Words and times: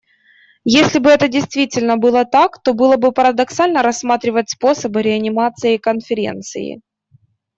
Если 0.65 0.97
бы 0.97 1.11
это 1.11 1.27
действительно 1.27 1.95
было 1.95 2.25
так, 2.25 2.59
то 2.63 2.73
было 2.73 2.97
бы 2.97 3.11
парадоксально 3.11 3.83
рассматривать 3.83 4.49
способы 4.49 5.03
реанимации 5.03 5.77
Конференции. 5.77 6.81